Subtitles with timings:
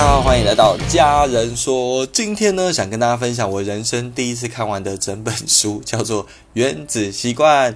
[0.00, 2.06] 大家好，欢迎来到家人说。
[2.06, 6.24] 今天呢，想跟大家分享我人生第一次看完的整本书，叫做
[6.54, 7.70] 《原子习惯》。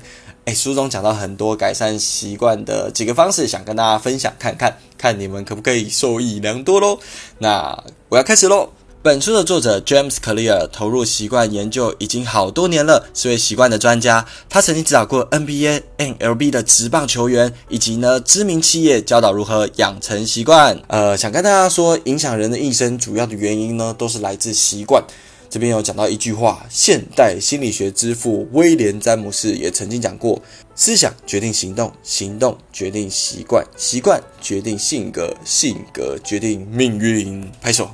[0.46, 6.98] 哎，书中讲到很多改善习惯的几个方式，想跟大家分享看看，看你们可不可以受益良多喽。
[7.40, 8.70] 那我要开始喽。
[9.04, 14.24] 本书的作者 James Clear 投入习惯研究已经好多年了，是位习惯的专家。
[14.48, 20.80] 他曾经指导过 NBA、NLB 的职棒球员，以及呢知名企业，教导如何养成习惯。
[20.86, 25.04] 呃，想跟大家说，影响人的一生主要的原因呢，都是来自习惯。
[25.50, 30.40] 这边有讲到一句话，现代心理学之父威廉詹姆斯也曾经讲过：
[30.74, 37.46] 思想决定行动，行动决定习惯，习惯决定性格，性格决定命运。
[37.60, 37.90] 拍手。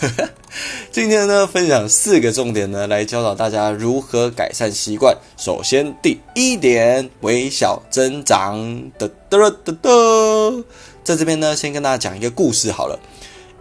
[0.90, 5.16] 今天呢，分享四个重点呢，来教导大家如何改善习惯。
[5.36, 8.90] 首先，第一点，微小增长。
[8.98, 10.64] 的的的的，
[11.04, 12.98] 在这边呢，先跟大家讲一个故事好了。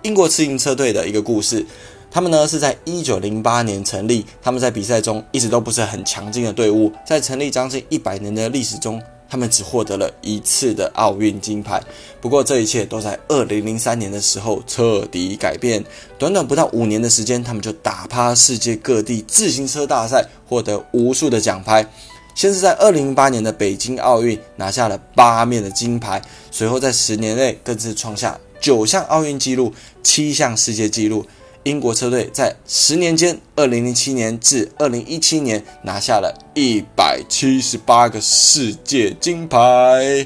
[0.03, 1.65] 英国自行车队的一个故事，
[2.09, 9.01] 他们呢是在一九零八年成立，他们在比赛中一直都不是很强劲的队伍，在成立将近一百年的历史中。
[9.29, 11.81] 他们只获得了一次的奥运金牌，
[12.19, 15.83] 不过这一切都在二零零三年的时候彻底改变。
[16.17, 21.87] 短短不到五年的时间，他们就打趴世界各地自行车大赛，获得无数的奖牌。
[22.33, 31.25] 先是在二零零八年的北京奥运拿下了八面的金牌，随后在十年内更是创下九项奥运纪录、七项世界纪录。
[31.63, 40.25] 英国车队在十年间，二零零七年至二零一七年拿下了一百七十八个世界金牌。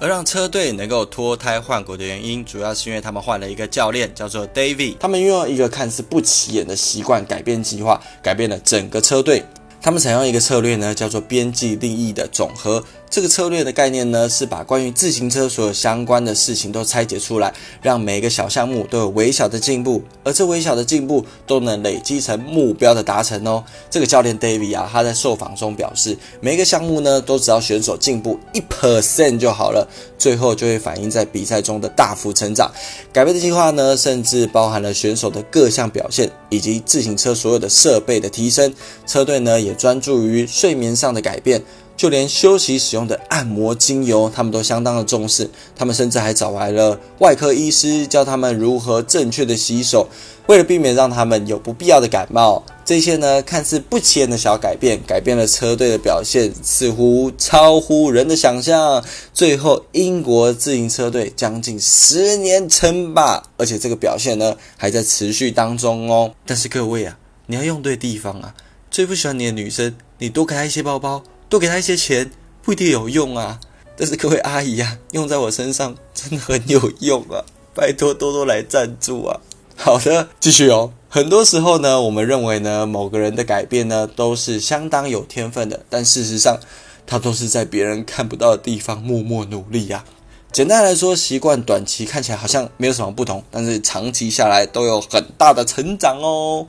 [0.00, 4.96] 而让车队能够脱胎换骨的原因，主要是因为他们换了一个教练，叫做 David。
[4.98, 9.42] 他们运用一个看似不起眼的习惯改变计划，改变了整个车队。
[9.80, 12.82] 他们采用一个策略呢，叫做边际利益的总和。
[13.10, 23.64] 这个策略的概念呢，是把关于自行车所有相关的事情都拆解出来，让每一个小项目都有微小的进步，而这微小的进步都能累积成目标的达成哦。
[23.90, 32.70] 这个教练 David 啊，他在受访中表示，每一个项目呢，都只要选手进步一 percent 就好了，最后就会反映在比赛中的大幅成长。
[33.12, 38.72] 改变的计划呢，甚至包含了选手的各项表现，以及自行车所有的设备的提升。
[39.06, 41.62] 车队呢，也专注于睡眠上的改变。
[41.98, 45.50] 就连休息使用的按摩精油，他们都相当的重视。
[45.76, 50.08] 他们甚至还找来了外科医师，教他们如何正确的洗手，
[50.46, 52.64] 为了避免让他们有不必要的感冒。
[52.84, 59.04] 这些呢，看似不起眼的小改变，改变了车队的表现，似乎超乎人的想象。
[59.34, 66.30] 最后，英国自行车队将近十年称霸，而且这个表现呢，还在持续当中哦。
[66.46, 68.54] 但是各位啊，你要用对地方啊。
[68.88, 71.22] 最不喜欢你的女生，你多给她一些包包。
[71.48, 72.30] 多给他一些钱
[72.62, 73.58] 不一定有用啊，
[73.96, 77.44] 但是各位阿姨啊，用在我身上真的很有用啊！
[77.74, 79.40] 拜托多多来赞助啊！
[79.76, 80.92] 好的，继续哦。
[81.08, 86.58] 很多时候呢，我们认为呢，某个人的改变呢，都是相当有天分的，但事实上，
[87.06, 90.04] 他都是在别人看不到的地方默默努力呀。
[90.52, 96.66] 简单来说，习惯短期看起来好像没有什么不同，但是长期下来都有很大的成长哦。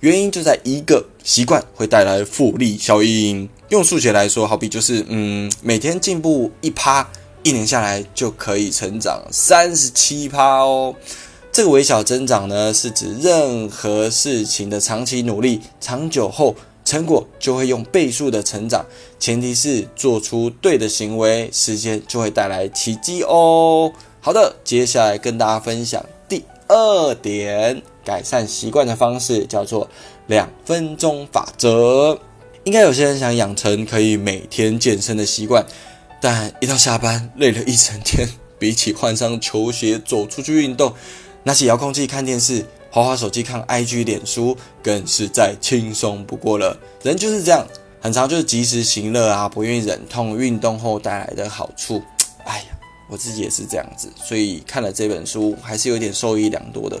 [0.00, 3.48] 原因就在一个习惯会带来复利效应。
[3.68, 7.08] 用数学来说，好比就是，嗯，每天进步一趴，
[7.42, 10.94] 一年下来就可以成长三十七趴哦。
[11.50, 18.84] 这个微小增长呢，是指任何事情的长期努力，长久后成果就会用倍数的成长。
[19.18, 23.90] 前提是做出对的行为，时间就会带来奇迹哦。
[24.20, 27.82] 好的，接下来跟大家分享第二点。
[28.04, 29.88] 改善习惯的方式叫做
[30.28, 32.16] 两分钟法则。
[32.66, 35.64] 应该有些人想养成可以每天健身的习惯，
[36.20, 38.28] 但一到下班累了一整天，
[38.58, 40.92] 比起换上球鞋走出去运动，
[41.44, 46.76] 拿起遥控器看电视、滑滑手机看 IG、脸书，更是再轻松不过了。
[47.04, 47.64] 人就是这样，
[48.00, 52.02] 很常就是及时行乐啊，不愿意忍痛运动后带来的好处。
[52.46, 52.64] 哎呀，
[53.08, 57.00] 我自己也是这样子，所以看了这本书还是有点受益良多的。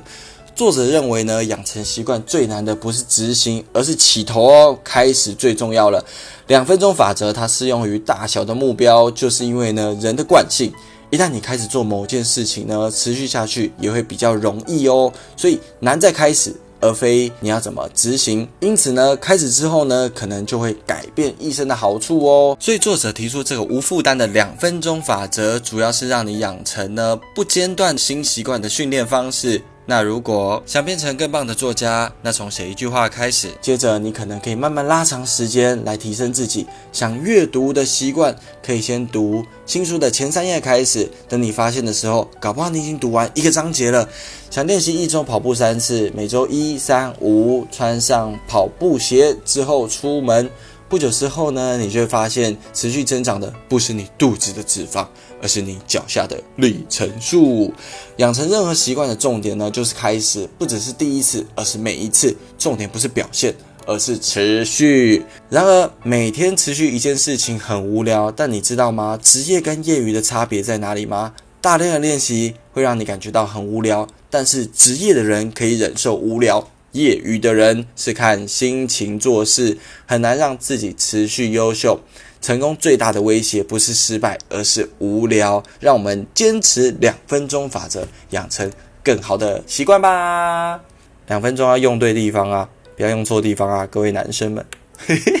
[0.56, 4.78] 作者认为呢，养成习惯最难的不是执行，而是起头哦。
[4.82, 6.02] 开始最重要了。
[6.46, 10.72] 两分钟法则它适用于大小的目标，就是因为呢，人的惯性，
[11.10, 15.12] 一旦你开始做某件事情呢，持续下去也会比较容易哦。
[15.36, 18.48] 所以难在开始，而非你要怎么执行。
[18.60, 22.56] 因此呢，开始之后呢，可能就会改变一生的好处哦。
[22.58, 29.60] 所以作者提出这个无负担的两分钟法则，主要是让你养成呢不间断新习惯的训练方式。
[29.88, 36.66] 那如果想变成更棒的作家，那从写一句话开始，接着你可能可以慢慢拉长时间来提升自己。
[36.92, 38.34] 想阅读的习惯，
[38.64, 44.08] 可以先读新书的前三页开始，等你发现的时候，搞不好你已经读完一个章节了。
[44.50, 50.50] 想练习一周跑步三次，每周一、三、五穿上跑步鞋之后出门。
[50.88, 55.06] 不久之后呢，你就会发现持续增长的不是你肚子的脂肪，
[55.42, 57.72] 而是你脚下的里程数。
[58.18, 62.36] 养成任何习惯的重点呢，就是开始，不只是第一次，而是每一次。
[62.58, 63.54] 重点不是表现，
[63.84, 65.24] 而是持续。
[65.50, 69.18] 然而，每天持续一件事情很无聊，但你知道吗？
[69.20, 71.32] 职业跟业余的差别在哪里吗？
[71.60, 76.68] 大量的练习会让你感觉到很无聊，但是职业的人可以忍受无聊。
[76.96, 79.76] 业余的人是看心情做事，
[80.06, 82.00] 很难让自己持续优秀。
[82.40, 85.62] 成功最大的威胁不是失败，而是无聊。
[85.80, 88.70] 让我们坚持两分钟法则，养成
[89.02, 90.80] 更好的习惯吧。
[91.26, 94.64] 两分钟要用对地方啊，不要用错地方啊，各位男生们。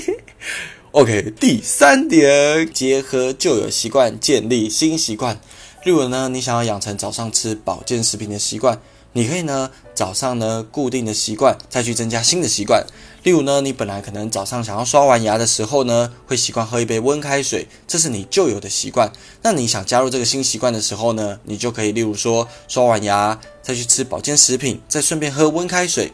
[0.92, 5.38] OK，第三点，结合旧有习惯，建立新习惯。
[5.84, 8.80] 例如呢，你想要养成早上吃保健食品的习惯。
[9.16, 12.84] 你可以呢，早上呢固定的习惯，再去增加新的习惯。
[13.22, 19.10] 例如呢，你本来可能早上想要刷完牙的时候呢，会习惯喝一杯温开水，这是你旧有的习惯。
[19.40, 26.12] 那你想加入这个新习惯的时候呢，你就可以例如说，刷完牙再去吃保健食品，再顺便喝温开水。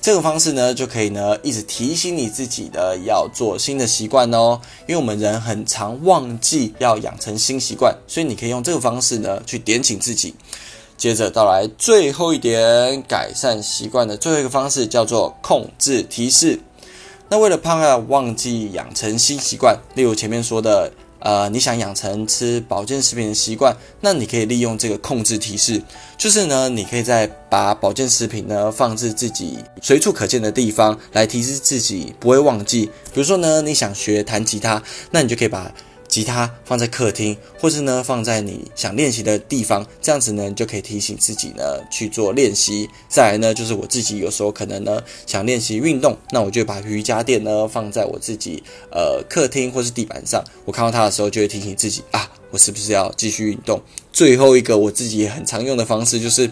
[0.00, 4.60] 这个方式呢，就可以呢一直提醒你自己的要做新的习惯哦。
[4.86, 10.32] 因为我们人很常忘记要养成新习惯，所以你可以用这个方式呢去点醒自己。
[10.96, 16.58] 接着到来最后一点，改善习惯的最后一个方式叫做控制提示。
[17.28, 25.82] 那为了怕忘记养成新习惯，例如前面说的，呃，你想养成吃保健食品的习惯，那你可以利用这个控制提示，
[26.16, 32.86] 就是呢，你可以在把保健食品呢放置自己随处可见的地方，来提示自己不会忘记。
[33.12, 35.70] 比如说呢，你想学弹吉他，那你就可以把。
[36.08, 42.88] 吉他放在客厅，或是呢放在你想练习的地方，这样子呢就可以提醒自己呢去做练习。
[43.08, 50.42] 再来呢，就是我自己有时候可能呢想练习运动，那我就把瑜伽垫呢放在我自己呃客厅或是地板上。
[50.64, 53.80] 我看到它的时候，就会提醒自己啊，我是不是要继续运动？
[54.12, 56.50] 最后一个我自己也很常用的方式，就是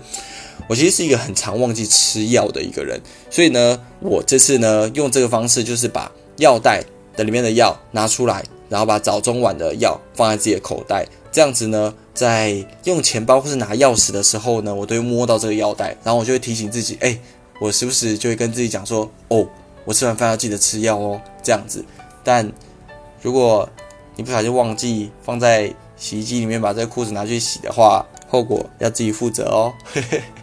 [0.68, 6.84] 我其实是一个很常忘记吃药的一个人，所以呢，我这次呢用这个方式，就是把药袋
[7.16, 8.44] 的里面的药拿出来。
[8.68, 17.18] 然后把早中晚的药放在自己的口袋，这样子呢，在用钱包或是拿钥匙的时候呢，我都会摸到这个药袋，然后我就会提醒自己，哎，
[17.60, 19.46] 我时不时就会跟自己讲说，哦，
[19.84, 21.84] 我吃完饭要记得吃药哦，这样子。
[22.22, 22.50] 但
[23.20, 23.68] 如果
[24.16, 29.72] 你不小心忘记放在洗衣机里面，把这个裤子拿去洗的话，后果要自己负责哦。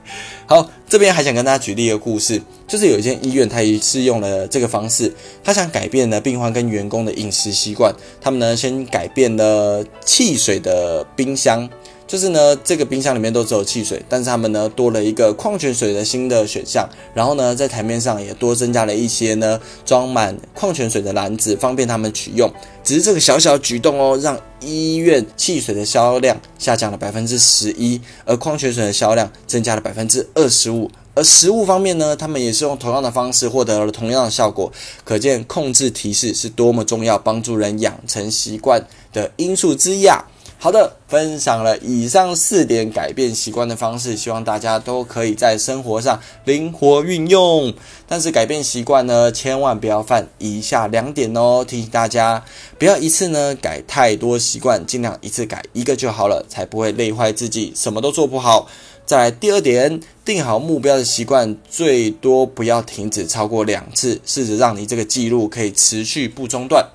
[0.45, 5.13] 好，这边还想跟大家举例一个故事，就是有一间医院，他也是用了这个方式，
[5.43, 11.69] 他想改变呢病患跟员工的饮食习惯，他们呢先改变了汽水的冰箱。
[12.11, 22.51] 就是呢，这个冰箱里面都只有汽水，但是他们呢多了一个矿泉水的新的选项，然后呢在台面上也多增加了一些呢装满矿泉水的篮子，方便他们取用。
[22.83, 30.91] 只是这个小小举动哦，让医院汽水的销量下降了百分之十一，而矿泉水的销量增加了百分之二十五。
[31.13, 34.69] 而食物方面呢，他们也是用同样的方式获得了同样的效果。
[35.05, 40.25] 可见控制提示是多么重要，帮助人养成习惯的因素之一啊！
[40.63, 47.73] 好的，分享了以上四点改变习惯的方式，希望大家都可以在生活上灵活运用。
[48.07, 52.45] 但是改变习惯呢，千万不要犯以下两点哦，提醒大家
[52.77, 58.69] 不要一次呢改太多习惯，尽量一次改一个就好了，才不会累坏自己，什么都做不好。
[59.03, 66.85] 再来第二点，定好目标的习惯最多不要停止超过两次，试着让你这个记录可以持续不中断。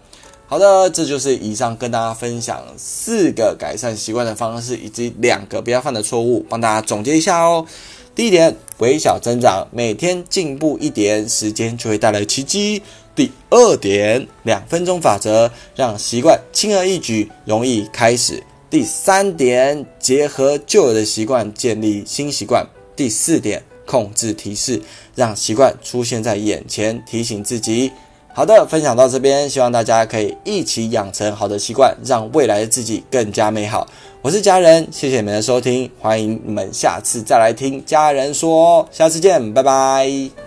[0.49, 7.67] 好的，这就是以上跟大家分享四个改善习惯的方式，以及两个不要犯的错误，帮大家总结一下哦。
[8.15, 12.81] 第一点，微小增长，每天进步一点，时间就会带来奇迹。
[13.17, 18.41] 第二点，两分钟法则，让习惯轻而易举，容易开始。
[18.71, 22.65] 第三点，结合旧有的习惯，建立新习惯。
[22.95, 24.81] 第四点，控制提示，
[25.17, 27.91] 让习惯出现在眼前，提醒自己。
[28.37, 33.87] 好的，分享到这边，希望大家可以一起养成好的习惯，让未来的自己更加美好。
[34.21, 40.46] 我是家人，谢谢你们的收听，欢迎你们下次再来听家人说，下次见，拜拜。